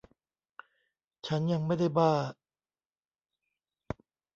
[1.27, 2.13] ฉันยังไม่ได้บ้า